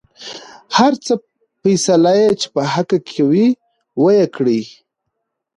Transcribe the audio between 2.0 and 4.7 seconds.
يې چې په حق کې کوۍ وېې کړۍ.